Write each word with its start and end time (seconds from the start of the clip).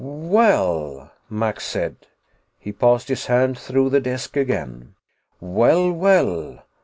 "Well!" 0.03 1.11
Max 1.29 1.63
said. 1.63 2.07
He 2.57 2.71
passed 2.71 3.07
his 3.07 3.27
hand 3.27 3.59
through 3.59 3.91
the 3.91 4.01
desk 4.01 4.35
again. 4.35 4.95
"Well, 5.39 5.91
well. 5.91 6.63